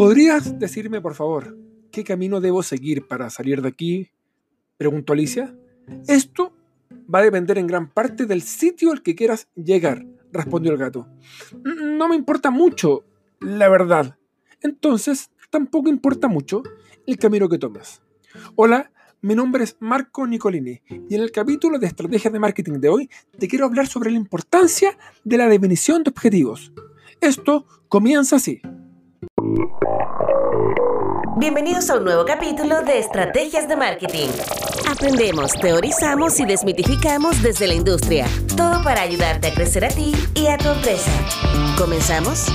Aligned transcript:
¿Podrías 0.00 0.58
decirme, 0.58 1.02
por 1.02 1.14
favor, 1.14 1.58
qué 1.92 2.04
camino 2.04 2.40
debo 2.40 2.62
seguir 2.62 3.06
para 3.06 3.28
salir 3.28 3.60
de 3.60 3.68
aquí? 3.68 4.08
preguntó 4.78 5.12
Alicia. 5.12 5.54
Esto 6.08 6.54
va 7.14 7.18
a 7.18 7.24
depender 7.24 7.58
en 7.58 7.66
gran 7.66 7.90
parte 7.90 8.24
del 8.24 8.40
sitio 8.40 8.92
al 8.92 9.02
que 9.02 9.14
quieras 9.14 9.48
llegar, 9.54 10.06
respondió 10.32 10.72
el 10.72 10.78
gato. 10.78 11.06
No 11.62 12.08
me 12.08 12.16
importa 12.16 12.50
mucho, 12.50 13.04
la 13.40 13.68
verdad. 13.68 14.16
Entonces, 14.62 15.32
tampoco 15.50 15.90
importa 15.90 16.28
mucho 16.28 16.62
el 17.06 17.18
camino 17.18 17.50
que 17.50 17.58
tomes. 17.58 18.00
Hola, 18.56 18.90
mi 19.20 19.34
nombre 19.34 19.64
es 19.64 19.76
Marco 19.80 20.26
Nicolini 20.26 20.80
y 21.10 21.14
en 21.14 21.20
el 21.20 21.30
capítulo 21.30 21.78
de 21.78 21.88
estrategias 21.88 22.32
de 22.32 22.38
marketing 22.38 22.80
de 22.80 22.88
hoy 22.88 23.10
te 23.38 23.48
quiero 23.48 23.66
hablar 23.66 23.86
sobre 23.86 24.10
la 24.10 24.16
importancia 24.16 24.96
de 25.24 25.36
la 25.36 25.46
definición 25.46 26.04
de 26.04 26.08
objetivos. 26.08 26.72
Esto 27.20 27.66
comienza 27.90 28.36
así. 28.36 28.62
Bienvenidos 31.36 31.90
a 31.90 31.96
un 31.98 32.04
nuevo 32.04 32.24
capítulo 32.24 32.82
de 32.82 32.98
Estrategias 32.98 33.68
de 33.68 33.76
Marketing. 33.76 34.28
Aprendemos, 34.88 35.52
teorizamos 35.52 36.40
y 36.40 36.46
desmitificamos 36.46 37.42
desde 37.42 37.66
la 37.66 37.74
industria. 37.74 38.26
Todo 38.56 38.82
para 38.82 39.02
ayudarte 39.02 39.48
a 39.48 39.54
crecer 39.54 39.84
a 39.84 39.88
ti 39.88 40.12
y 40.34 40.46
a 40.46 40.56
tu 40.56 40.68
empresa. 40.68 41.10
¿Comenzamos? 41.76 42.46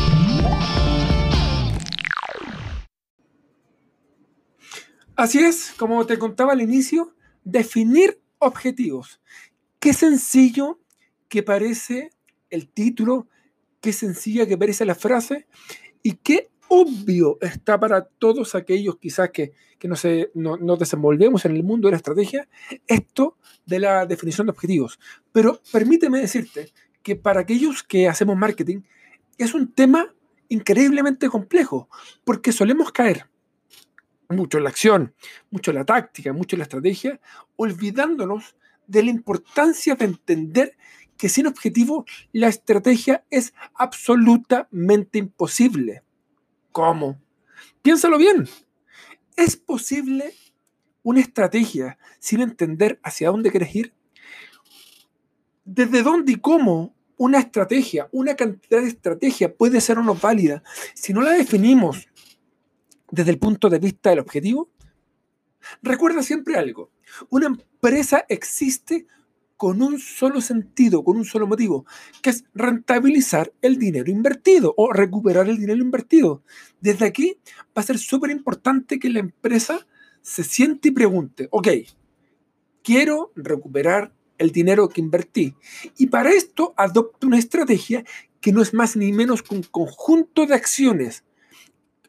Así 5.16 5.40
es, 5.40 5.73
como 5.78 6.06
te 6.06 6.17
contaba 6.17 6.53
al 6.53 6.62
inicio, 6.62 7.16
definir 7.44 8.20
objetivos. 8.40 9.22
Qué 9.80 9.94
sencillo 9.94 10.80
que 11.30 11.44
parece 11.44 12.09
el 12.50 12.67
título, 12.67 13.28
qué 13.81 13.94
sencilla 13.94 14.48
que 14.48 14.58
parece 14.58 14.86
la 14.86 14.95
frase 14.95 15.48
y 16.03 16.14
qué 16.14 16.50
obvio 16.67 17.38
está 17.41 17.80
para 17.80 18.05
todos 18.05 18.55
aquellos 18.55 18.97
quizás 18.97 19.30
que, 19.31 19.53
que 19.80 19.88
no, 19.88 19.95
se, 19.95 20.31
no, 20.33 20.77
desenvolvemos 20.77 21.45
en 21.45 21.55
el 21.55 21.63
mundo 21.63 21.88
de 21.88 21.91
la 21.91 21.97
estrategia, 21.97 22.47
esto 22.88 23.38
de 23.66 23.80
la 23.80 24.05
definición 24.05 24.47
de 24.47 24.52
objetivos. 24.52 24.99
Pero 25.31 25.61
permíteme 25.71 26.19
decirte 26.19 26.71
que 27.03 27.16
para 27.16 27.41
aquellos 27.41 27.83
que 27.83 28.08
hacemos 28.08 28.38
marketing 28.38 28.81
es 29.38 29.53
un 29.53 29.73
tema 29.73 30.13
increíblemente 30.49 31.30
complejo, 31.30 31.89
porque 32.23 32.52
solemos 32.52 32.91
caer 32.91 33.30
mucho 34.30 34.58
en 34.58 34.63
la 34.63 34.69
acción, 34.69 35.13
mucho 35.52 35.71
en 35.71 35.77
la 35.77 35.86
táctica, 35.86 36.33
mucho 36.33 36.55
en 36.55 36.59
la 36.59 36.63
estrategia, 36.63 37.19
olvidándonos 37.55 38.55
de 38.88 39.03
la 39.03 39.09
importancia 39.09 39.95
de 39.95 40.05
entender 40.05 40.77
que 41.17 41.30
sin 41.30 41.47
objetivo 41.47 42.05
la 42.31 42.47
estrategia 42.47 43.23
es 43.30 43.53
absolutamente 43.73 45.17
imposible. 45.17 46.03
¿Cómo? 46.76 47.22
Piénsalo 47.81 48.18
bien. 48.18 48.50
¿Es 49.38 49.56
posible 49.56 50.34
una 51.04 51.22
estrategia 51.22 51.98
sin 52.20 52.42
entender 52.42 53.00
hacia 53.02 53.30
dónde 53.30 53.50
quieres 53.50 53.73
ir? 53.73 53.94
¿Desde 55.64 56.04
dónde 56.04 56.34
y 56.34 56.36
cómo 56.36 56.94
una 57.16 57.40
estrategia, 57.40 58.09
una 58.12 58.36
cantidad 58.36 58.82
de 58.82 58.90
estrategia 58.90 59.56
puede 59.56 59.80
ser 59.80 60.00
o 60.00 60.04
no 60.04 60.16
válida 60.16 60.64
si 60.94 61.14
no 61.14 61.22
la 61.22 61.32
definimos 61.32 62.09
desde 63.10 63.32
el 63.32 63.39
punto 63.39 63.70
de 63.70 63.80
vista 63.80 64.10
del 64.10 64.20
objetivo? 64.20 64.70
Recuerda 65.82 66.23
siempre 66.23 66.58
algo. 66.58 66.92
Una 67.30 67.45
empresa 67.45 68.26
existe 68.28 69.08
con 69.58 69.81
un 69.81 70.00
solo 70.00 70.42
sentido, 70.42 71.03
con 71.03 71.17
un 71.17 71.25
solo 71.25 71.48
motivo, 71.48 71.86
que 72.22 72.30
es 72.30 72.44
rentabilizar 72.53 73.53
el 73.61 73.78
dinero 73.78 74.11
invertido 74.11 74.73
o 74.78 74.92
recuperar 74.92 75.48
el 75.48 75.58
dinero 75.58 75.81
invertido. 75.81 76.44
Desde 76.81 77.06
aquí 77.06 77.38
va 77.78 77.81
a 77.81 77.83
ser 77.83 77.98
súper 77.98 78.31
importante 78.31 79.00
que 79.00 79.09
la 79.09 79.20
empresa 79.20 79.88
se 80.22 80.44
siente 80.44 80.89
y 80.89 80.92
pregunte, 80.92 81.48
ok, 81.52 81.67
quiero 82.83 83.32
recuperar 83.36 84.14
el 84.38 84.52
dinero 84.52 84.89
que 84.89 85.02
invertí. 85.02 85.55
Y 85.98 86.08
para 86.08 86.32
esto 86.32 86.73
adopta 86.77 87.27
una 87.27 87.39
estrategia 87.39 88.04
que 88.42 88.52
no 88.52 88.61
es 88.61 88.73
más 88.73 88.95
ni 88.95 89.11
menos 89.11 89.42
que 89.42 89.55
un 89.55 89.64
conjunto 89.64 90.45
de 90.45 90.55
acciones 90.55 91.23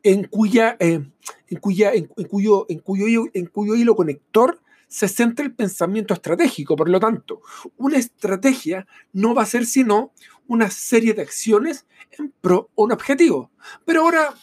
en, 0.03 0.25
cuya, 0.25 0.77
eh, 0.81 1.01
en, 1.49 1.59
cuya, 1.61 1.93
en, 1.93 2.07
cuyo, 2.07 2.67
en, 2.69 2.78
cuyo, 2.81 3.25
en 3.33 3.47
cuyo 3.47 3.75
hilo 3.75 3.97
conector 3.97 4.61
se 4.89 5.09
centra 5.09 5.45
el 5.45 5.55
pensamiento 5.55 6.15
estratégico. 6.15 6.77
Por 6.77 6.89
lo 6.89 7.01
tanto, 7.01 7.41
una 7.77 7.99
estrategia 7.99 8.87
no 9.13 9.35
va 9.35 9.43
a 9.43 9.47
ser 9.47 9.67
sino 9.67 10.13
una 10.47 10.71
serie 10.71 11.15
de 11.15 11.23
acciones 11.23 11.87
en 12.13 12.33
pro 12.41 12.71
a 12.77 12.83
un 12.83 12.93
objetivo. 12.93 13.51
Pero 13.85 14.03
ahora, 14.03 14.35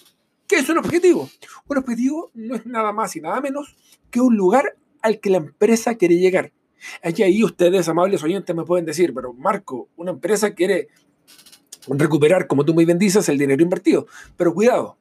¿qué 0.48 0.58
es 0.58 0.70
un 0.70 0.78
objetivo? 0.78 1.30
Un 1.68 1.78
objetivo 1.78 2.32
no 2.34 2.56
es 2.56 2.66
nada 2.66 2.92
más 2.92 3.16
y 3.16 3.22
nada 3.22 3.42
menos 3.42 3.76
que 4.12 4.22
un 4.22 4.36
lugar 4.36 4.76
al 5.02 5.20
que 5.20 5.30
la 5.30 5.38
empresa 5.38 5.96
quiere 5.96 6.18
llegar. 6.18 6.52
Allí 7.02 7.24
ahí 7.24 7.44
ustedes, 7.44 7.88
amables 7.88 8.24
oyentes, 8.24 8.56
me 8.56 8.66
pueden 8.66 8.86
decir, 8.86 9.14
pero 9.14 9.34
Marco, 9.34 9.90
una 9.96 10.12
empresa 10.12 10.54
quiere 10.54 10.90
recuperar, 11.88 12.48
como 12.48 12.66
tú 12.66 12.74
muy 12.74 12.86
bien 12.86 13.00
dices, 13.00 13.28
el 13.30 13.38
dinero 13.38 13.64
invertido. 13.64 14.08
Pero 14.38 14.54
cuidado, 14.54 14.98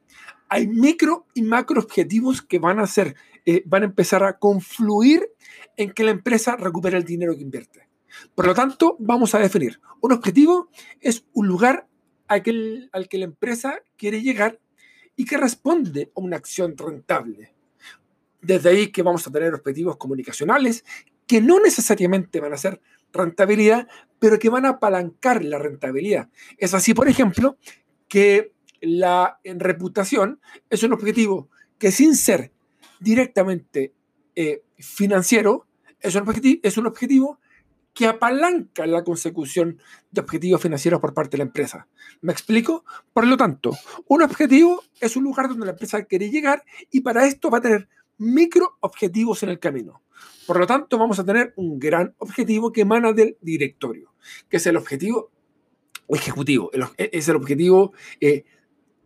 hay 0.49 0.67
micro 0.67 1.25
y 1.33 1.41
macro 1.41 1.81
objetivos 1.81 2.41
que 2.41 2.59
van 2.59 2.79
a 2.79 2.87
ser, 2.87 3.15
eh, 3.45 3.63
van 3.65 3.83
a 3.83 3.85
empezar 3.85 4.23
a 4.23 4.37
confluir 4.37 5.29
en 5.77 5.91
que 5.91 6.03
la 6.03 6.11
empresa 6.11 6.55
recupere 6.55 6.97
el 6.97 7.03
dinero 7.03 7.35
que 7.35 7.41
invierte. 7.41 7.89
Por 8.35 8.45
lo 8.45 8.53
tanto, 8.53 8.95
vamos 8.99 9.35
a 9.35 9.39
definir. 9.39 9.79
Un 10.01 10.13
objetivo 10.13 10.69
es 11.01 11.25
un 11.33 11.47
lugar 11.47 11.87
al 12.27 12.41
que, 12.41 12.89
la 13.17 13.25
empresa 13.25 13.79
quiere 13.97 14.21
llegar 14.21 14.59
y 15.15 15.25
que 15.25 15.37
responde 15.37 16.11
a 16.15 16.21
una 16.21 16.37
acción 16.37 16.77
rentable. 16.77 17.53
Desde 18.41 18.69
ahí 18.69 18.91
que 18.91 19.03
vamos 19.03 19.27
a 19.27 19.31
tener 19.31 19.53
objetivos 19.53 19.97
comunicacionales 19.97 20.83
que 21.27 21.41
no 21.41 21.59
necesariamente 21.59 22.39
van 22.39 22.53
a 22.53 22.57
ser 22.57 22.81
rentabilidad, 23.11 23.87
pero 24.19 24.39
que 24.39 24.49
van 24.49 24.65
a 24.65 24.69
apalancar 24.69 25.43
la 25.43 25.59
rentabilidad. 25.59 26.29
Es 26.57 26.73
así, 26.73 26.93
por 26.93 27.07
ejemplo, 27.07 27.57
que 28.07 28.53
la 28.81 29.39
reputación 29.43 30.41
es 30.69 30.83
un 30.83 30.93
objetivo 30.93 31.49
que 31.77 31.91
sin 31.91 32.15
ser 32.15 32.52
directamente 33.03 33.93
eh, 34.35 34.63
financiero 34.77 35.67
es 35.99 36.15
un, 36.15 36.21
objetivo, 36.21 36.59
es 36.63 36.77
un 36.77 36.87
objetivo 36.87 37.39
que 37.93 38.07
apalanca 38.07 38.87
la 38.87 39.03
consecución 39.03 39.79
de 40.09 40.21
objetivos 40.21 40.61
financieros 40.61 40.99
por 40.99 41.13
parte 41.13 41.31
de 41.31 41.39
la 41.39 41.43
empresa. 41.43 41.87
¿Me 42.21 42.33
explico? 42.33 42.85
Por 43.13 43.27
lo 43.27 43.37
tanto, 43.37 43.71
un 44.07 44.23
objetivo 44.23 44.81
es 44.99 45.15
un 45.15 45.23
lugar 45.23 45.47
donde 45.47 45.65
la 45.65 45.73
empresa 45.73 46.03
quiere 46.05 46.29
llegar 46.29 46.63
y 46.91 47.01
para 47.01 47.27
esto 47.27 47.51
va 47.51 47.59
a 47.59 47.61
tener 47.61 47.87
micro 48.17 48.77
objetivos 48.79 49.43
en 49.43 49.49
el 49.49 49.59
camino. 49.59 50.01
Por 50.47 50.57
lo 50.57 50.65
tanto, 50.65 50.97
vamos 50.97 51.19
a 51.19 51.25
tener 51.25 51.53
un 51.55 51.79
gran 51.79 52.15
objetivo 52.17 52.71
que 52.71 52.81
emana 52.81 53.13
del 53.13 53.37
directorio, 53.41 54.13
que 54.49 54.57
es 54.57 54.65
el 54.65 54.77
objetivo 54.77 55.29
ejecutivo, 56.07 56.71
es 56.97 57.29
el 57.29 57.35
objetivo 57.35 57.93
eh, 58.19 58.45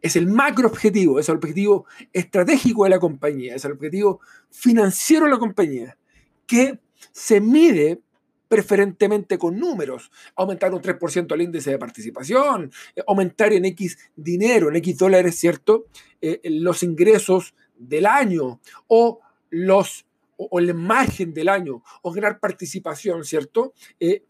es 0.02 0.16
el 0.16 0.28
macro 0.28 0.68
objetivo, 0.68 1.20
es 1.20 1.30
el 1.30 1.36
objetivo 1.36 1.86
estratégico 2.14 2.84
de 2.84 2.92
la 2.92 3.00
compañía, 3.00 3.56
es 3.56 3.66
el 3.66 3.74
objetivo 3.74 4.20
financiero 4.50 5.26
de 5.26 5.32
la 5.32 5.40
compañía, 5.40 5.98
que 6.46 6.80
se 7.12 7.42
mide 7.42 8.02
preferentemente 8.48 9.38
con 9.38 9.60
números, 9.60 10.10
aumentar 10.36 10.74
un 10.74 10.82
3% 10.82 11.34
el 11.34 11.42
índice 11.42 11.72
de 11.72 11.78
participación, 11.78 12.72
eh, 12.96 13.04
aumentar 13.08 13.52
en 13.54 13.66
X 13.66 13.98
dinero, 14.16 14.70
en 14.70 14.78
X 14.78 14.98
dólares, 14.98 15.36
¿cierto? 15.36 15.88
Eh, 16.22 16.40
los 16.46 16.84
ingresos 16.84 17.54
del 17.78 18.06
año 18.06 18.62
o 18.88 19.20
los 19.50 20.06
el 20.52 20.74
margen 20.76 21.34
del 21.34 21.50
año 21.50 21.84
o 22.04 22.12
ganar 22.12 22.40
participación, 22.40 23.24
¿cierto? 23.24 23.74
Eh, 24.00 24.24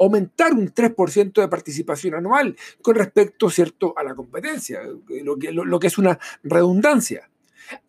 aumentar 0.00 0.54
un 0.54 0.72
3% 0.72 1.40
de 1.40 1.48
participación 1.48 2.14
anual 2.14 2.56
con 2.82 2.96
respecto, 2.96 3.50
¿cierto?, 3.50 3.94
a 3.96 4.02
la 4.02 4.14
competencia, 4.14 4.80
lo 5.22 5.78
que, 5.78 5.86
es 5.86 5.98
una 5.98 6.18
redundancia. 6.42 7.30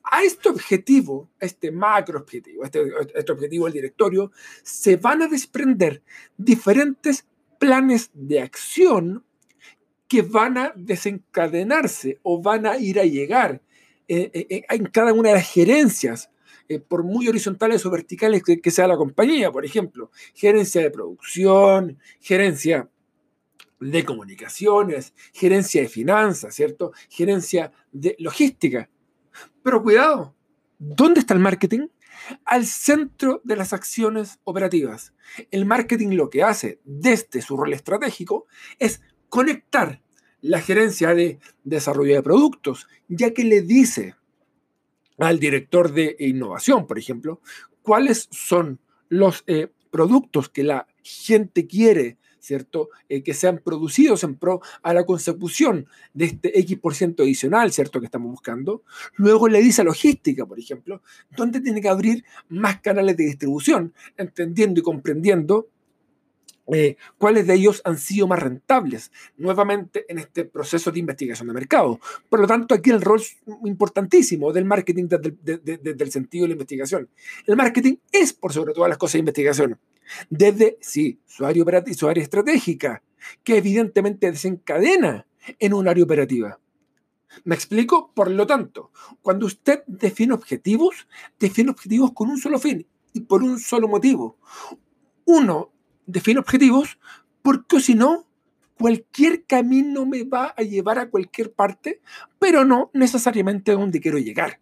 A 0.04 0.22
este 0.22 0.50
objetivo, 0.50 1.30
este 1.40 1.72
macro 1.72 2.20
objetivo, 2.20 2.66
este, 2.66 2.84
este 3.16 3.32
objetivo 3.32 3.66
del 3.66 3.74
directorio, 3.74 4.32
se 4.62 4.98
van 4.98 5.22
a 5.24 5.28
desprender 5.28 6.04
diferentes 6.38 7.26
planes 7.58 8.12
de 8.14 8.42
acción 8.42 9.26
que 10.08 10.22
van 10.22 10.58
a 10.58 10.74
desencadenarse 10.76 12.20
o 12.24 12.42
van 12.42 12.66
a 12.66 12.78
ir 12.78 13.00
a 13.00 13.06
llegar 13.06 13.62
eh, 14.10 14.30
eh, 14.34 14.64
en 14.70 14.86
cada 14.88 15.14
una 15.14 15.30
de 15.30 15.36
las 15.36 15.50
gerencias 15.50 16.30
eh, 16.72 16.80
por 16.80 17.04
muy 17.04 17.28
horizontales 17.28 17.86
o 17.86 17.92
verticales 17.92 18.44
que, 18.44 18.72
sea 18.72 18.88
la 18.88 18.96
compañía, 18.96 19.52
por 19.52 19.66
ejemplo, 19.66 20.10
gerencia 20.34 20.82
de 20.82 20.90
producción, 20.90 22.00
gerencia 22.22 22.90
de 23.82 24.06
comunicaciones, 24.06 25.14
gerencia 25.34 25.82
de 25.82 25.90
finanzas, 25.90 26.56
¿cierto? 26.56 26.94
Gerencia 27.10 27.74
de 27.92 28.16
logística. 28.20 28.90
Pero 29.62 29.84
cuidado, 29.84 30.34
¿dónde 30.80 31.20
está 31.20 31.34
el 31.34 31.42
marketing? 31.42 31.88
Al 32.46 32.66
centro 32.66 33.42
de 33.44 33.58
las 33.58 33.74
acciones 33.74 34.40
operativas. 34.46 35.14
El 35.50 35.66
marketing 35.66 36.12
lo 36.12 36.30
que 36.30 36.44
hace 36.44 36.80
desde 36.86 37.42
su 37.42 37.58
rol 37.58 37.74
estratégico 37.74 38.46
es 38.80 39.02
conectar 39.28 40.02
la 40.40 40.62
gerencia 40.62 41.14
de 41.14 41.40
desarrollo 41.66 42.16
de 42.16 42.24
productos, 42.24 42.88
ya 43.10 43.34
que 43.34 43.44
le 43.44 43.62
dice 43.62 44.16
al 45.28 45.40
director 45.40 45.94
de 45.94 46.16
innovación, 46.20 46.88
por 46.88 46.98
ejemplo, 46.98 47.42
cuáles 47.84 48.28
son 48.32 48.80
los 49.08 49.44
eh, 49.46 49.68
productos 49.92 50.50
que 50.50 50.64
la 50.64 50.88
gente 51.04 51.68
quiere, 51.68 52.18
¿cierto? 52.40 52.90
Eh, 53.08 53.22
que 53.22 53.36
sean 53.36 53.62
producidos 53.64 54.24
en 54.24 54.36
pro 54.36 54.62
a 54.82 54.94
la 54.96 55.06
consecución 55.06 55.86
de 56.16 56.26
este 56.26 56.60
X 56.62 56.80
por 56.80 56.96
ciento 56.96 57.22
adicional, 57.22 57.72
¿cierto? 57.72 58.00
Que 58.00 58.08
estamos 58.08 58.32
buscando. 58.32 58.84
Luego 59.16 59.48
le 59.48 59.62
dice 59.62 59.84
logística, 59.84 60.46
por 60.48 60.58
ejemplo, 60.58 61.04
dónde 61.38 61.62
tiene 61.62 61.82
que 61.82 61.90
abrir 61.90 62.26
más 62.50 62.82
canales 62.82 63.16
de 63.16 63.26
distribución, 63.26 63.94
entendiendo 64.18 64.80
y 64.80 64.84
comprendiendo 64.84 65.68
eh, 66.74 66.96
cuáles 67.18 67.48
de 67.48 67.54
ellos 67.56 67.82
han 67.84 67.98
sido 67.98 68.28
más 68.28 68.40
rentables, 68.40 69.12
nuevamente 69.38 70.06
en 70.08 70.20
este 70.20 70.46
proceso 70.46 70.92
de 70.92 71.00
investigación 71.00 71.48
de 71.48 71.54
mercado. 71.54 72.00
Por 72.30 72.40
lo 72.40 72.48
tanto, 72.48 72.74
aquí 72.74 72.92
el 72.92 73.02
rol 73.02 73.22
importantísimo 73.66 74.54
del 74.54 74.66
marketing 74.66 75.08
desde, 75.10 76.04
el 76.04 76.12
sentido 76.12 76.44
de 76.44 76.50
la 76.50 76.54
investigación. 76.54 77.10
El 77.46 77.58
marketing 77.58 77.96
es, 78.12 78.34
por 78.34 78.54
sobre 78.54 78.74
todas 78.74 78.90
las 78.90 78.98
cosas, 78.98 79.20
investigación. 79.20 79.78
Desde, 80.30 80.78
sí, 80.80 81.20
su 81.26 81.46
área, 81.46 81.62
operativa, 81.62 81.96
su 81.96 82.08
área 82.08 82.24
estratégica, 82.24 83.04
que 83.44 83.58
evidentemente 83.58 84.32
desencadena 84.32 85.28
en 85.60 85.74
un 85.74 85.88
área 85.88 86.04
operativa. 86.04 86.60
¿Me 87.44 87.56
explico? 87.56 88.12
Por 88.14 88.30
lo 88.32 88.46
tanto, 88.46 88.92
cuando 89.22 89.46
usted 89.46 89.84
define 89.88 90.34
objetivos, 90.34 91.08
define 91.40 91.72
objetivos 91.72 92.12
con 92.14 92.30
un 92.30 92.38
solo 92.38 92.60
fin 92.60 92.86
y 93.14 93.22
por 93.22 93.44
un 93.44 93.60
solo 93.60 93.88
motivo. 93.88 94.38
Uno 95.26 95.71
define 96.06 96.40
objetivos, 96.40 96.98
porque 97.42 97.80
si 97.80 97.96
no, 97.96 98.28
cualquier 98.78 99.46
camino 99.46 100.06
me 100.06 100.24
va 100.24 100.54
a 100.58 100.64
llevar 100.64 101.00
a 101.00 101.10
cualquier 101.10 101.52
parte, 101.52 102.02
pero 102.40 102.66
no 102.66 102.90
necesariamente 102.94 103.72
a 103.72 103.76
donde 103.76 104.00
quiero 104.00 104.18
llegar. 104.18 104.60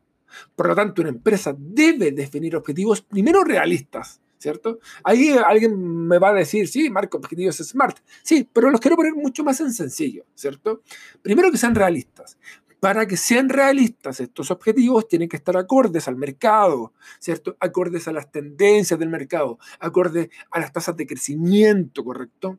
Por 0.55 0.67
lo 0.67 0.75
tanto, 0.75 1.01
una 1.01 1.09
empresa 1.09 1.55
debe 1.57 2.11
definir 2.11 2.55
objetivos 2.55 3.01
primero 3.01 3.43
realistas, 3.43 4.21
¿cierto? 4.37 4.79
Ahí 5.03 5.29
alguien 5.29 6.07
me 6.07 6.19
va 6.19 6.29
a 6.29 6.33
decir, 6.33 6.67
sí, 6.67 6.89
marco 6.89 7.17
objetivos 7.17 7.57
SMART. 7.57 7.99
Sí, 8.23 8.47
pero 8.51 8.69
los 8.69 8.79
quiero 8.79 8.95
poner 8.95 9.13
mucho 9.15 9.43
más 9.43 9.59
en 9.61 9.73
sencillo, 9.73 10.25
¿cierto? 10.35 10.81
Primero 11.21 11.51
que 11.51 11.57
sean 11.57 11.75
realistas 11.75 12.37
para 12.79 13.07
que 13.07 13.17
sean 13.17 13.49
realistas 13.49 14.19
estos 14.19 14.51
objetivos, 14.51 15.07
tienen 15.07 15.29
que 15.29 15.37
estar 15.37 15.57
acordes 15.57 16.07
al 16.07 16.15
mercado, 16.15 16.93
¿cierto? 17.19 17.57
Acordes 17.59 18.07
a 18.07 18.13
las 18.13 18.31
tendencias 18.31 18.99
del 18.99 19.09
mercado, 19.09 19.59
acordes 19.79 20.29
a 20.51 20.59
las 20.59 20.71
tasas 20.71 20.95
de 20.95 21.05
crecimiento, 21.05 22.03
¿correcto? 22.03 22.57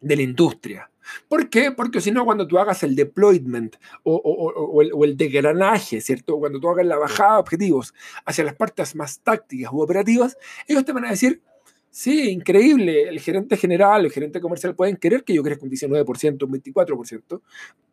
De 0.00 0.16
la 0.16 0.22
industria. 0.22 0.90
¿Por 1.28 1.48
qué? 1.48 1.72
Porque 1.72 2.00
si 2.00 2.10
no, 2.10 2.24
cuando 2.24 2.46
tú 2.46 2.58
hagas 2.58 2.82
el 2.82 2.94
deployment 2.94 3.76
o, 4.02 4.82
el, 4.82 4.92
o, 4.92 5.06
degranaje, 5.16 6.00
¿cierto? 6.00 6.38
Cuando 6.38 6.60
tú 6.60 6.68
hagas 6.68 6.86
la 6.86 6.98
bajada 6.98 7.34
de 7.34 7.40
objetivos 7.40 7.94
hacia 8.24 8.44
las 8.44 8.54
partes 8.54 8.94
más 8.94 9.20
tácticas 9.20 9.72
u 9.72 9.80
operativas, 9.80 10.36
ellos 10.66 10.84
te 10.84 10.92
van 10.92 11.06
a 11.06 11.10
decir, 11.10 11.42
Sí, 11.90 12.30
increíble. 12.30 13.08
El 13.08 13.18
gerente 13.18 13.56
general, 13.56 14.04
el 14.04 14.12
gerente 14.12 14.40
comercial 14.40 14.76
pueden 14.76 14.96
querer 14.96 15.24
que 15.24 15.34
yo 15.34 15.42
crezca 15.42 15.64
un 15.64 15.70
19%, 15.70 16.44
un 16.44 16.52
24%, 16.52 17.40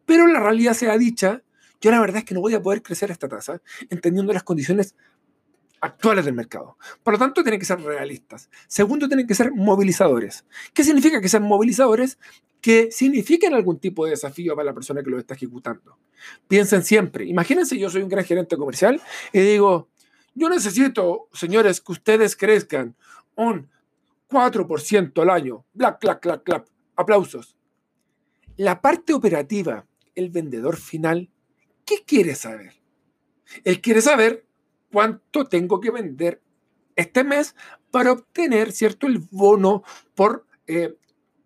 pero 0.06 0.28
la 0.28 0.40
realidad 0.40 0.74
sea 0.74 0.98
dicha, 0.98 1.44
yo 1.81 1.92
la 1.92 2.00
verdad 2.00 2.18
es 2.18 2.25
que 2.25 2.34
no 2.34 2.42
voy 2.42 2.54
a 2.54 2.62
poder 2.62 2.81
crecer 2.81 3.12
esta 3.12 3.28
tasa 3.28 3.62
entendiendo 3.90 4.34
las 4.34 4.44
condiciones 4.44 4.96
actuales 5.81 6.25
del 6.25 6.34
mercado. 6.34 6.78
Por 7.04 7.13
lo 7.13 7.19
tanto, 7.19 7.44
tienen 7.44 7.60
que 7.60 7.66
ser 7.66 7.80
realistas. 7.81 8.50
Segundo, 8.68 9.07
tienen 9.07 9.28
que 9.28 9.36
ser 9.36 9.52
movilizadores. 9.52 10.46
¿Qué 10.74 10.84
significa 10.84 11.22
que 11.22 11.30
sean 11.30 11.44
movilizadores? 11.44 12.18
Que 12.62 12.92
signifiquen 12.92 13.54
algún 13.54 13.80
tipo 13.80 14.06
de 14.06 14.12
desafío 14.12 14.56
para 14.56 14.66
la 14.66 14.74
persona 14.74 15.04
que 15.04 15.10
lo 15.10 15.19
está 15.19 15.36
ejecutando. 15.36 15.98
Piensen 16.48 16.84
siempre, 16.84 17.25
imagínense 17.25 17.78
yo 17.78 17.90
soy 17.90 18.01
un 18.01 18.10
gran 18.10 18.25
gerente 18.25 18.58
comercial 18.58 19.00
y 19.31 19.40
digo, 19.40 19.90
yo 20.34 20.50
necesito, 20.50 21.30
señores, 21.34 21.81
que 21.81 21.92
ustedes 21.92 22.36
crezcan 22.36 22.96
un 23.36 23.69
4% 24.30 25.22
al 25.22 25.30
año. 25.30 25.66
Black, 25.74 26.00
clap, 26.00 26.22
clap, 26.22 26.44
clap. 26.44 26.68
Aplausos. 26.96 27.56
La 28.58 28.81
parte 28.81 29.13
operativa, 29.13 29.86
el 30.15 30.29
vendedor 30.29 30.77
final, 30.77 31.29
¿qué 31.85 32.03
quiere 32.06 32.35
saber? 32.35 32.73
Él 33.63 33.81
quiere 33.81 34.01
saber 34.01 34.45
cuánto 34.91 35.45
tengo 35.45 35.79
que 35.79 35.91
vender 35.91 36.41
este 36.95 37.23
mes 37.23 37.56
para 37.91 38.13
obtener, 38.13 38.71
¿cierto?, 38.71 39.07
el 39.07 39.19
bono 39.19 39.83
por 40.15 40.45
eh, 40.67 40.95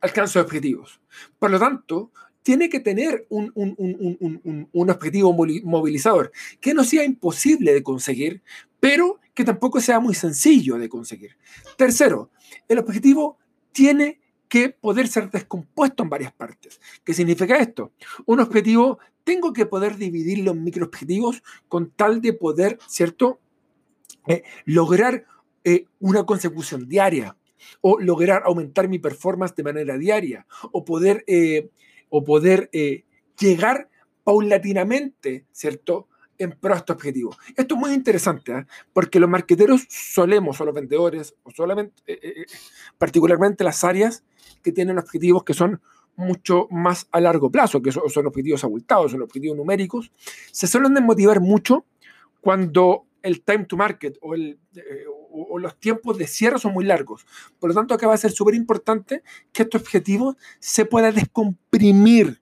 alcance 0.02 0.40
de 0.40 0.46
objetivos. 0.46 1.02
Por 1.38 1.52
lo 1.52 1.60
tanto, 1.60 2.12
tiene 2.44 2.70
que 2.70 2.80
tener 2.80 3.28
un, 3.30 3.52
un, 3.56 4.90
objetivo 4.90 5.34
movilizador 5.34 6.32
que 6.60 6.74
no 6.74 6.84
sea 6.84 7.04
imposible 7.04 7.74
de 7.74 7.84
conseguir, 7.84 8.42
pero 8.80 9.20
que 9.34 9.44
tampoco 9.44 9.82
sea 9.82 10.00
muy 10.00 10.16
sencillo 10.16 10.78
de 10.78 10.90
conseguir. 10.90 11.38
Tercero, 11.78 12.32
el 12.68 12.80
objetivo 12.80 13.38
tiene 13.72 14.20
que 14.50 14.70
poder 14.70 15.08
ser 15.08 15.30
descompuesto 15.30 16.04
en 16.04 16.10
varias 16.10 16.34
partes. 16.34 16.82
¿Qué 17.06 17.14
significa 17.14 17.58
esto? 17.58 17.94
Un 18.26 18.40
objetivo 18.42 19.00
tengo 19.24 19.54
que 19.54 19.68
poder 19.68 19.96
dividirlo 19.96 20.52
en 20.52 20.64
microobjetivos 20.64 21.44
con 21.68 21.92
tal 21.92 22.20
de 22.20 22.34
poder, 22.34 22.80
¿cierto? 22.88 23.40
Eh, 24.28 24.44
lograr 24.66 25.26
eh, 25.64 25.86
una 26.00 26.26
consecución 26.26 26.90
diaria 26.90 27.38
o 27.82 28.00
lograr 28.00 28.44
aumentar 28.46 28.90
mi 28.90 28.98
performance 28.98 29.56
de 29.56 29.64
manera 29.64 29.98
diaria 29.98 30.48
o 30.72 30.84
poder, 30.84 31.24
eh, 31.28 31.70
o 32.10 32.24
poder 32.24 32.72
llegar 33.38 33.90
paulatinamente, 34.24 35.46
¿cierto? 35.52 36.08
En 36.40 36.52
pro 36.52 36.74
a 36.74 36.78
este 36.78 36.94
objetivo. 36.94 37.36
Esto 37.56 37.76
es 37.76 37.80
muy 37.80 37.94
interesante, 37.94 38.54
¿eh? 38.54 38.66
porque 38.94 39.20
los 39.20 39.30
marqueteros 39.30 39.86
solemos, 39.90 40.60
o 40.60 40.66
los 40.66 40.74
vendedores, 40.74 41.36
o 41.44 41.52
solamente, 41.52 42.02
eh, 42.08 42.20
eh, 42.24 42.46
particularmente 42.98 43.64
las 43.64 43.84
áreas 43.84 44.24
que 44.64 44.72
tienen 44.72 44.98
objetivos 44.98 45.44
que 45.44 45.54
son 45.54 45.82
mucho 46.16 46.68
más 46.72 47.08
a 47.12 47.20
largo 47.20 47.52
plazo, 47.52 47.82
que 47.82 47.92
son, 47.92 48.26
objetivos 48.26 48.64
abultados, 48.64 49.12
son 49.12 49.22
objetivos 49.22 49.56
numéricos, 49.56 50.12
se 50.52 50.68
suelen 50.68 50.94
desmotivar 50.94 51.40
mucho 51.40 51.86
cuando 52.42 53.06
el 53.22 53.42
time 53.42 53.66
to 53.66 53.78
market 53.78 54.18
o, 54.22 54.34
el, 54.34 54.60
los 55.58 55.80
tiempos 55.80 56.18
de 56.18 56.28
cierre 56.28 56.58
son 56.58 56.74
muy 56.74 56.86
largos. 56.86 57.26
Por 57.60 57.70
lo 57.70 57.76
tanto, 57.76 57.94
acá 57.94 58.08
va 58.08 58.14
a 58.14 58.18
ser 58.18 58.32
súper 58.32 58.56
importante 58.56 59.24
que 59.54 59.64
este 59.64 59.78
objetivo 59.78 60.36
se 60.60 60.86
pueda 60.86 61.12
descomprimir 61.12 62.42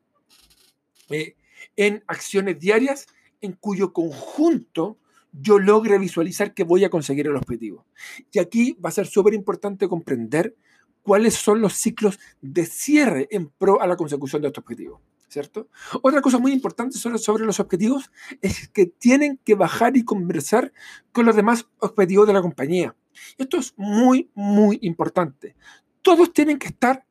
en 1.76 2.04
acciones 2.08 2.60
diarias 2.60 3.08
en 3.42 3.54
cuyo 3.54 3.94
conjunto 3.94 4.98
yo 5.32 5.60
logre 5.60 6.00
visualizar 6.00 6.54
que 6.54 6.64
voy 6.64 6.84
a 6.84 6.90
conseguir 6.90 7.28
el 7.28 7.36
objetivo. 7.36 7.86
Y 8.32 8.40
aquí 8.40 8.78
va 8.84 8.90
a 8.90 8.94
ser 8.94 9.08
súper 9.08 9.34
importante 9.34 9.88
comprender 9.88 10.56
cuáles 11.04 11.36
son 11.36 11.62
los 11.62 11.74
ciclos 11.74 12.20
de 12.42 12.66
cierre 12.66 13.28
en 13.32 13.50
pro 13.50 13.82
a 13.82 13.88
la 13.88 13.96
consecución 13.96 14.42
de 14.42 14.50
este 14.50 14.60
objetivo. 14.60 15.02
¿Cierto? 15.30 15.68
Otra 16.02 16.22
cosa 16.22 16.38
muy 16.38 16.54
importante 16.54 16.98
sobre, 16.98 17.18
sobre 17.18 17.46
los 17.46 17.60
objetivos 17.60 18.10
es 18.42 18.70
que 18.70 18.86
tienen 18.86 19.38
que 19.44 19.56
bajar 19.56 19.98
y 19.98 20.06
conversar 20.06 20.72
con 21.12 21.26
los 21.26 21.36
demás 21.36 21.68
objetivos 21.80 22.28
de 22.28 22.34
la 22.34 22.42
compañía. 22.42 22.96
Esto 23.38 23.58
es 23.58 23.74
muy, 23.76 24.32
muy 24.34 24.80
importante. 24.82 25.56
Todos 26.02 26.32
tienen 26.32 26.58
que 26.58 26.68
estar 26.68 27.06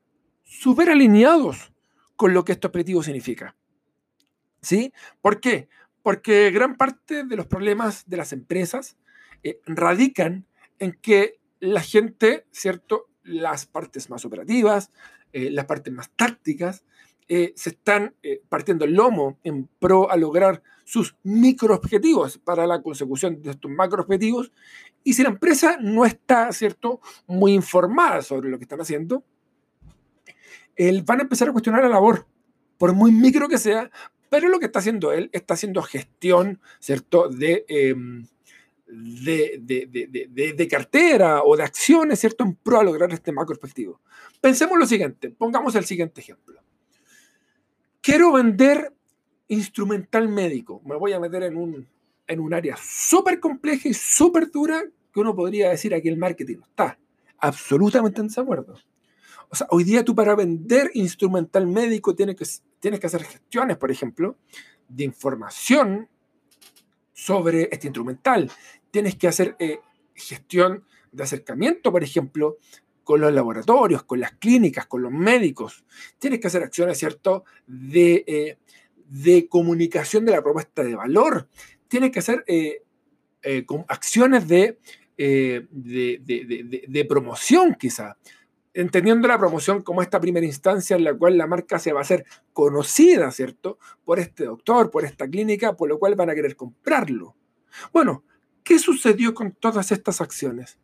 súper 0.45 0.89
alineados 0.89 1.73
con 2.17 2.33
lo 2.33 2.45
que 2.45 2.53
este 2.53 2.67
objetivo 2.67 3.03
significa. 3.03 3.55
¿Sí? 4.63 4.93
¿Por 5.21 5.41
qué? 5.41 5.69
Porque 6.07 6.53
gran 6.53 6.77
parte 6.77 7.25
de 7.25 7.35
los 7.35 7.49
problemas 7.49 8.09
de 8.09 8.17
las 8.17 8.33
empresas 8.33 8.97
eh, 9.43 9.59
radican 9.67 10.47
en 10.79 10.93
que 11.03 11.41
la 11.59 11.81
gente, 11.81 12.47
¿cierto? 12.53 13.09
Las 13.25 13.67
partes 13.67 14.09
más 14.09 14.25
operativas, 14.25 14.93
eh, 15.33 15.51
las 15.51 15.65
partes 15.65 15.93
más 15.93 16.13
tácticas, 16.15 16.85
eh, 17.27 17.53
se 17.57 17.71
están 17.71 18.15
partiendo 18.49 18.85
el 18.85 18.95
lomo 18.95 19.41
en 19.43 19.69
pro 19.81 20.09
a 20.09 20.17
lograr 20.17 20.63
sus 20.85 21.17
microobjetivos 21.25 22.39
para 22.39 22.69
la 22.69 22.83
consecución 22.83 23.43
de 23.43 23.51
estos 23.51 23.73
macroobjetivos. 23.73 24.53
Y 25.03 25.15
si 25.15 25.25
la 25.25 25.31
empresa 25.31 25.77
no 25.81 26.05
está, 26.05 26.53
¿cierto?, 26.53 27.01
muy 27.27 27.53
informada 27.53 28.23
sobre 28.23 28.49
lo 28.49 28.59
que 28.59 28.65
están 28.65 28.81
haciendo, 28.81 29.25
van 31.05 31.19
a 31.19 31.23
empezar 31.23 31.49
a 31.49 31.53
cuestionar 31.53 31.83
la 31.83 31.89
labor, 31.89 32.29
por 32.79 32.93
muy 32.93 33.11
micro 33.11 33.49
que 33.49 33.59
sea, 33.59 33.91
pero 34.29 34.49
lo 34.49 34.59
que 34.59 34.67
está 34.67 34.81
haciendo 34.81 35.13
él, 35.13 35.31
está 35.33 35.55
haciendo 35.55 35.83
gestión, 35.83 36.61
¿cierto?, 36.79 37.31
em, 37.41 38.27
de, 38.89 39.59
de, 39.61 40.53
de, 40.55 40.69
cartera 40.69 41.43
o 41.43 41.57
de 41.57 41.65
acciones, 41.65 42.21
¿cierto?, 42.21 42.45
en 42.45 42.55
pro 42.55 42.81
a 42.81 42.85
lograr 42.85 43.13
este 43.13 43.33
macro. 43.33 43.59
Pensemos 44.41 44.79
lo 44.79 44.87
siguiente, 44.87 45.31
pongamos 45.31 45.75
el 45.75 45.85
siguiente 45.85 46.21
ejemplo. 46.21 46.61
Quiero 48.01 48.33
vender 48.33 48.93
instrumental 49.49 50.29
médico. 50.29 50.81
Me 50.85 50.97
voy 50.97 51.13
a 51.13 51.21
meter 51.21 51.43
en 51.45 51.57
un, 51.57 51.89
en 52.27 52.41
un 52.41 52.55
área 52.55 52.77
súper 52.77 53.41
compleja 53.41 53.89
y 53.89 53.95
súper 53.95 54.51
dura 54.51 54.85
que 55.13 55.21
uno 55.21 55.35
podría 55.35 55.71
decir 55.71 55.95
aquí 55.95 56.09
el 56.09 56.17
marketing 56.17 56.59
está. 56.63 56.99
Absolutamente 57.39 58.21
en 58.21 58.29
desacuerdo. 58.29 58.75
O 59.49 59.57
sea, 59.57 59.67
hoy 59.71 59.85
día 59.85 60.05
tú 60.05 60.15
para 60.15 60.35
vender 60.35 60.91
instrumental 60.95 61.67
médico 61.67 62.15
tienes 62.15 62.37
que 62.37 62.45
tienes 62.81 63.01
que 63.01 63.07
hacer 63.07 63.25
gestiones, 63.25 63.77
por 63.77 63.91
ejemplo, 63.91 64.37
de 64.89 65.05
información 65.05 66.09
sobre 67.13 67.69
este 67.73 67.89
instrumental. 67.89 68.51
Tienes 68.91 69.17
que 69.17 69.29
hacer 69.29 69.57
eh, 69.59 69.81
gestión 70.15 70.85
de 71.13 71.23
acercamiento, 71.23 71.91
por 71.91 72.05
ejemplo, 72.05 72.59
con 73.05 73.21
los 73.21 73.33
laboratorios, 73.33 74.03
con 74.03 74.21
las 74.21 74.33
clínicas, 74.33 74.87
con 74.87 75.03
los 75.03 75.13
médicos. 75.13 75.85
Tienes 76.19 76.41
que 76.41 76.49
hacer 76.49 76.63
acciones, 76.63 76.99
¿cierto?, 76.99 77.45
de, 77.67 78.25
eh, 78.27 78.59
de 79.09 79.49
comunicación 79.49 80.25
de 80.25 80.33
la 80.33 80.43
propuesta 80.43 80.83
de 80.83 80.95
valor. 80.95 81.49
Tienes 81.89 82.11
que 82.11 82.19
hacer 82.19 82.45
eh, 82.47 82.83
acciones 83.89 84.49
de, 84.49 84.79
de, 85.17 85.69
de, 85.71 86.85
de, 86.89 87.05
promoción, 87.05 87.77
quizá 87.79 88.19
entendiendo 88.77 89.27
la 89.27 89.39
promoción 89.39 89.83
como 89.83 90.03
esta 90.03 90.21
primera 90.21 90.45
instancia 90.45 90.97
en 90.97 91.05
la 91.05 91.15
cual 91.15 91.39
la 91.39 91.47
marca 91.47 91.79
se 91.79 91.95
va 91.95 92.01
a 92.01 92.03
hacer 92.03 92.27
conocida, 92.53 93.31
¿cierto? 93.31 93.79
Por 94.05 94.19
este 94.19 94.45
doctor, 94.45 94.91
por 94.91 95.07
esta 95.07 95.27
clínica, 95.27 95.75
por 95.75 95.89
lo 95.89 95.99
cual 95.99 96.15
van 96.15 96.29
a 96.29 96.35
querer 96.35 96.57
comprarlo. 96.57 97.35
Bueno, 97.91 98.23
¿qué 98.63 98.79
sucedió 98.79 99.33
con 99.33 99.53
todas 99.53 99.93
estas 99.93 100.21
acciones? 100.21 100.79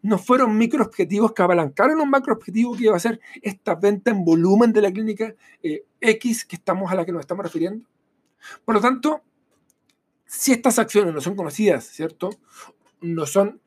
¿No 0.00 0.16
fueron 0.16 0.56
microobjetivos 0.56 1.34
que 1.34 1.42
abalancaron 1.42 2.00
un 2.00 2.08
macroobjetivo 2.08 2.76
que 2.76 2.84
iba 2.84 2.96
a 2.96 3.00
ser 3.00 3.20
esta 3.42 3.74
venta 3.74 4.10
en 4.10 4.24
volumen 4.24 4.72
de 4.72 4.80
la 4.80 4.90
clínica 4.90 5.34
eh, 5.62 5.84
X 6.00 6.46
que 6.46 6.56
estamos 6.56 6.90
a 6.90 6.94
la 6.94 7.04
que 7.04 7.12
nos 7.12 7.20
estamos 7.20 7.44
refiriendo? 7.44 7.86
Por 8.64 8.74
lo 8.74 8.80
tanto, 8.80 9.22
si 10.24 10.52
estas 10.52 10.78
acciones 10.78 11.12
no 11.12 11.20
son 11.20 11.36
conocidas, 11.36 11.84
¿cierto? 11.84 12.30
No 13.02 13.26
son 13.26 13.60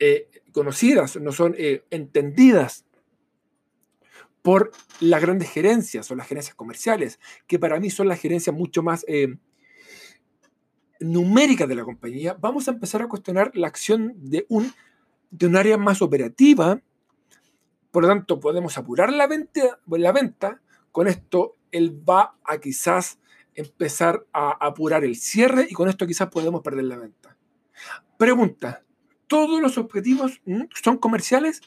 eh, 0.00 0.30
conocidas, 0.52 1.16
no 1.16 1.30
son 1.30 1.54
eh, 1.58 1.84
entendidas 1.90 2.86
por 4.42 4.72
las 5.00 5.20
grandes 5.20 5.50
gerencias 5.50 6.10
o 6.10 6.14
las 6.14 6.26
gerencias 6.26 6.54
comerciales, 6.54 7.20
que 7.46 7.58
para 7.58 7.78
mí 7.78 7.90
son 7.90 8.08
las 8.08 8.18
gerencias 8.18 8.56
mucho 8.56 8.82
más 8.82 9.04
eh, 9.06 9.36
numéricas 11.00 11.68
de 11.68 11.74
la 11.74 11.84
compañía, 11.84 12.34
vamos 12.40 12.66
a 12.66 12.70
empezar 12.70 13.02
a 13.02 13.08
cuestionar 13.08 13.50
la 13.54 13.66
acción 13.66 14.14
de 14.16 14.46
un, 14.48 14.72
de 15.30 15.46
un 15.46 15.56
área 15.56 15.76
más 15.76 16.00
operativa. 16.02 16.80
Por 17.90 18.04
lo 18.04 18.08
tanto, 18.08 18.40
podemos 18.40 18.78
apurar 18.78 19.12
la 19.12 19.26
venta, 19.26 19.80
la 19.86 20.12
venta. 20.12 20.62
Con 20.92 21.08
esto, 21.08 21.56
él 21.72 22.02
va 22.08 22.38
a 22.44 22.58
quizás 22.58 23.18
empezar 23.54 24.26
a 24.32 24.52
apurar 24.64 25.04
el 25.04 25.16
cierre 25.16 25.66
y 25.68 25.74
con 25.74 25.88
esto 25.88 26.06
quizás 26.06 26.28
podemos 26.28 26.62
perder 26.62 26.84
la 26.84 26.96
venta. 26.96 27.36
Pregunta, 28.16 28.84
todos 29.30 29.62
los 29.62 29.78
objetivos 29.78 30.42
son 30.82 30.98
comerciales? 30.98 31.60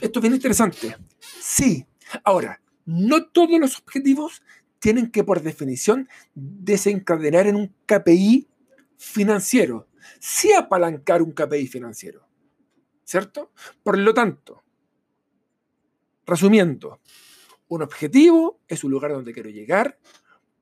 Esto 0.00 0.18
es 0.18 0.22
bien 0.22 0.34
interesante. 0.34 0.96
Sí. 1.20 1.84
Ahora, 2.24 2.62
no 2.86 3.26
todos 3.26 3.60
los 3.60 3.78
objetivos 3.78 4.42
tienen 4.78 5.10
que, 5.10 5.22
por 5.22 5.42
definición, 5.42 6.08
desencadenar 6.34 7.48
en 7.48 7.56
un 7.56 7.74
KPI 7.84 8.48
financiero. 8.96 9.88
Sí 10.18 10.54
apalancar 10.54 11.20
un 11.20 11.32
KPI 11.32 11.66
financiero. 11.66 12.26
¿Cierto? 13.04 13.52
Por 13.82 13.98
lo 13.98 14.14
tanto, 14.14 14.64
resumiendo, 16.24 17.00
un 17.68 17.82
objetivo 17.82 18.58
es 18.68 18.84
un 18.84 18.90
lugar 18.90 19.12
donde 19.12 19.34
quiero 19.34 19.50
llegar, 19.50 19.98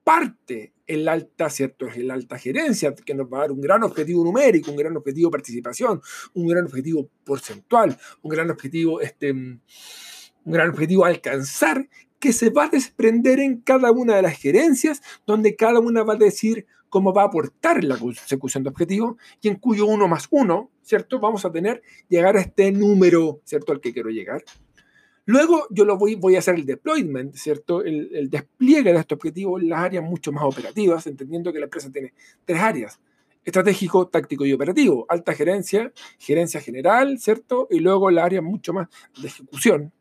parte 0.05 0.75
el 0.87 1.09
alta, 1.09 1.49
¿cierto? 1.51 1.87
Es 1.87 1.97
el 1.97 2.11
alta 2.11 2.39
gerencia 2.39 2.95
que 2.95 3.15
nos 3.15 3.27
va 3.27 3.39
a 3.39 3.41
dar 3.43 3.53
un 3.53 3.61
gran 3.61 3.83
objetivo 3.83 4.23
numérico, 4.23 4.71
un 4.71 4.77
gran 4.77 4.97
objetivo 4.97 5.31
participación, 5.31 6.01
un 6.35 6.47
gran 6.47 6.67
objetivo 6.67 7.09
porcentual, 7.25 7.99
un 8.23 8.31
gran 8.31 8.51
objetivo, 8.51 9.01
este, 9.01 9.33
un 9.33 9.61
gran 10.45 10.71
objetivo 10.71 11.05
alcanzar 11.05 11.89
que 12.19 12.33
se 12.33 12.51
va 12.51 12.65
a 12.65 12.69
desprender 12.69 13.41
en 13.41 13.61
cada 13.61 13.93
una 13.93 14.17
de 14.17 14.23
las 14.23 14.39
gerencias, 14.39 15.03
donde 15.27 15.57
cada 15.57 15.81
una 15.81 16.05
va 16.05 16.15
a 16.15 16.19
decir 16.19 16.67
cómo 16.89 17.13
va 17.13 17.23
a 17.23 17.27
aportar 17.27 17.83
la 17.83 17.99
consecución 17.99 18.63
de 18.63 18.71
objetivo 18.71 19.19
y 19.41 19.49
en 19.49 19.57
cuyo 19.57 19.85
uno 19.87 20.07
más 20.07 20.29
uno, 20.31 20.71
¿cierto? 20.83 21.19
Vamos 21.19 21.45
a 21.45 21.51
tener 21.51 21.83
llegar 22.09 22.37
a 22.37 22.41
este 22.41 22.71
número, 22.71 23.41
¿cierto? 23.45 23.73
Al 23.73 23.81
que 23.81 23.93
quiero 23.93 24.11
llegar. 24.11 24.45
Luego 25.27 25.67
yo 25.71 25.85
lo 25.85 25.97
voy, 25.97 26.37
a 26.37 26.39
hacer 26.39 26.57
el 26.57 26.67
deployment, 26.67 27.35
¿cierto? 27.35 27.83
El, 27.83 28.29
despliegue 28.29 28.93
de 28.93 28.99
este 28.99 29.15
objetivo 29.15 29.59
en 29.59 29.71
las 29.71 29.81
áreas 29.81 30.05
mucho 30.05 30.33
más 30.33 30.45
operativas, 30.45 31.07
entendiendo 31.07 31.53
que 31.53 31.59
la 31.59 31.65
empresa 31.65 31.91
tiene 31.91 32.13
tres 32.45 32.61
áreas. 32.61 33.01
Estratégico, 33.43 34.09
táctico 34.09 34.45
y 34.45 34.53
operativo. 34.53 35.07
Alta 35.09 35.33
gerencia, 35.33 35.93
gerencia 36.19 36.61
general, 36.61 37.19
¿cierto? 37.19 37.69
Y 37.71 37.81
luego 37.81 38.11
la 38.11 38.25
área 38.25 38.43
mucho 38.43 38.73
más 38.75 38.89
de 39.21 39.29
ejecución, 39.29 39.93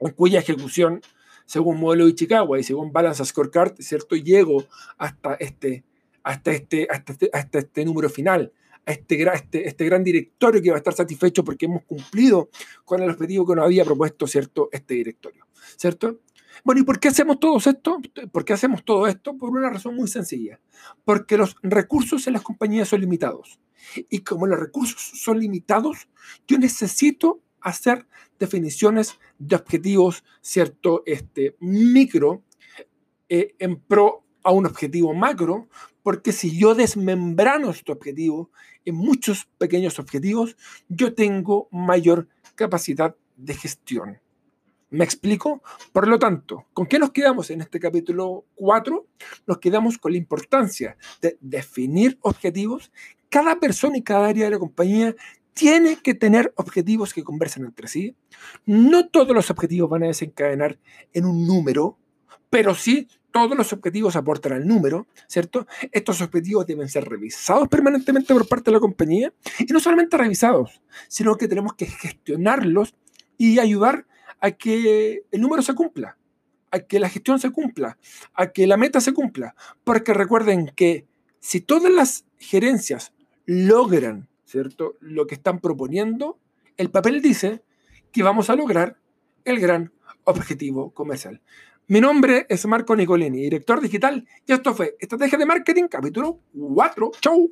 en 0.00 0.12
cuya 0.12 0.40
ejecución, 0.40 1.02
según 1.44 1.78
modelo 1.78 2.06
de 2.06 2.14
Chicago 2.14 2.56
y 2.56 2.62
según 2.62 2.92
Balance 2.92 3.24
Scorecard, 3.26 3.74
¿cierto? 3.80 4.16
Llego 4.16 4.64
hasta 4.96 5.34
este, 5.34 5.84
hasta 6.22 6.52
este, 6.52 6.88
hasta 6.90 7.12
este, 7.12 7.30
hasta 7.32 7.58
este 7.58 7.84
número 7.84 8.08
final 8.08 8.52
a 8.86 8.92
este, 8.92 9.22
este, 9.22 9.68
este 9.68 9.84
gran 9.84 10.04
directorio 10.04 10.62
que 10.62 10.70
va 10.70 10.76
a 10.76 10.78
estar 10.78 10.94
satisfecho 10.94 11.44
porque 11.44 11.66
hemos 11.66 11.84
cumplido 11.84 12.50
con 12.84 13.02
el 13.02 13.10
objetivo 13.10 13.46
que 13.46 13.56
nos 13.56 13.64
había 13.64 13.84
propuesto, 13.84 14.26
¿cierto?, 14.26 14.68
este 14.72 14.94
directorio, 14.94 15.46
¿cierto? 15.76 16.20
Bueno, 16.64 16.80
¿y 16.80 16.84
por 16.84 17.00
qué 17.00 17.08
hacemos 17.08 17.40
todo 17.40 17.56
esto? 17.58 18.00
¿Por 18.30 18.44
qué 18.44 18.52
hacemos 18.52 18.84
todo 18.84 19.06
esto? 19.06 19.36
Por 19.36 19.50
una 19.50 19.70
razón 19.70 19.96
muy 19.96 20.06
sencilla. 20.06 20.60
Porque 21.04 21.36
los 21.36 21.56
recursos 21.62 22.26
en 22.26 22.34
las 22.34 22.42
compañías 22.42 22.88
son 22.88 23.00
limitados. 23.00 23.58
Y 24.08 24.20
como 24.20 24.46
los 24.46 24.60
recursos 24.60 25.00
son 25.20 25.40
limitados, 25.40 26.08
yo 26.46 26.58
necesito 26.58 27.40
hacer 27.60 28.06
definiciones 28.38 29.18
de 29.38 29.56
objetivos, 29.56 30.24
¿cierto? 30.40 31.02
Este, 31.06 31.56
micro 31.60 32.44
eh, 33.28 33.54
en 33.58 33.80
pro 33.80 34.24
a 34.44 34.52
un 34.52 34.66
objetivo 34.66 35.14
macro, 35.14 35.68
porque 36.02 36.32
si 36.32 36.56
yo 36.56 36.74
desmembrano 36.74 37.70
este 37.70 37.92
objetivo 37.92 38.50
en 38.84 38.96
muchos 38.96 39.48
pequeños 39.58 39.98
objetivos, 39.98 40.56
yo 40.88 41.14
tengo 41.14 41.68
mayor 41.70 42.28
capacidad 42.54 43.16
de 43.36 43.54
gestión. 43.54 44.18
¿Me 44.90 45.04
explico? 45.04 45.62
Por 45.92 46.06
lo 46.06 46.18
tanto, 46.18 46.66
¿con 46.74 46.86
qué 46.86 46.98
nos 46.98 47.12
quedamos 47.12 47.50
en 47.50 47.62
este 47.62 47.80
capítulo 47.80 48.44
4? 48.56 49.06
Nos 49.46 49.58
quedamos 49.58 49.96
con 49.96 50.12
la 50.12 50.18
importancia 50.18 50.98
de 51.22 51.38
definir 51.40 52.18
objetivos. 52.20 52.92
Cada 53.30 53.58
persona 53.58 53.96
y 53.96 54.02
cada 54.02 54.26
área 54.26 54.44
de 54.44 54.50
la 54.50 54.58
compañía 54.58 55.16
tiene 55.54 55.96
que 55.96 56.12
tener 56.12 56.52
objetivos 56.56 57.14
que 57.14 57.24
conversen 57.24 57.64
entre 57.64 57.88
sí. 57.88 58.16
No 58.66 59.08
todos 59.08 59.34
los 59.34 59.50
objetivos 59.50 59.88
van 59.88 60.04
a 60.04 60.08
desencadenar 60.08 60.78
en 61.14 61.24
un 61.24 61.46
número, 61.46 61.98
pero 62.52 62.74
sí 62.74 63.08
todos 63.30 63.56
los 63.56 63.72
objetivos 63.72 64.14
aportan 64.14 64.52
al 64.52 64.66
número, 64.66 65.06
¿cierto? 65.26 65.66
Estos 65.90 66.20
objetivos 66.20 66.66
deben 66.66 66.86
ser 66.86 67.08
revisados 67.08 67.66
permanentemente 67.66 68.34
por 68.34 68.46
parte 68.46 68.70
de 68.70 68.72
la 68.74 68.80
compañía 68.80 69.32
y 69.58 69.72
no 69.72 69.80
solamente 69.80 70.18
revisados, 70.18 70.82
sino 71.08 71.36
que 71.36 71.48
tenemos 71.48 71.72
que 71.72 71.86
gestionarlos 71.86 72.94
y 73.38 73.58
ayudar 73.58 74.06
a 74.38 74.50
que 74.50 75.22
el 75.30 75.40
número 75.40 75.62
se 75.62 75.74
cumpla, 75.74 76.18
a 76.70 76.80
que 76.80 77.00
la 77.00 77.08
gestión 77.08 77.38
se 77.38 77.48
cumpla, 77.48 77.96
a 78.34 78.48
que 78.48 78.66
la 78.66 78.76
meta 78.76 79.00
se 79.00 79.14
cumpla. 79.14 79.54
Porque 79.82 80.12
recuerden 80.12 80.70
que 80.76 81.06
si 81.40 81.62
todas 81.62 81.90
las 81.90 82.26
gerencias 82.38 83.14
logran, 83.46 84.28
¿cierto? 84.44 84.98
Lo 85.00 85.26
que 85.26 85.36
están 85.36 85.58
proponiendo, 85.58 86.38
el 86.76 86.90
papel 86.90 87.22
dice 87.22 87.62
que 88.12 88.22
vamos 88.22 88.50
a 88.50 88.56
lograr 88.56 88.98
el 89.46 89.58
gran 89.58 89.90
objetivo 90.24 90.92
comercial. 90.92 91.40
Mi 91.92 92.00
nombre 92.00 92.46
es 92.48 92.64
Marco 92.64 92.96
Nicolini, 92.96 93.42
director 93.42 93.78
digital, 93.78 94.26
y 94.46 94.52
esto 94.54 94.72
fue 94.72 94.96
Estrategia 94.98 95.36
de 95.36 95.44
Marketing, 95.44 95.88
capítulo 95.88 96.40
4. 96.54 97.10
¡Chau! 97.20 97.50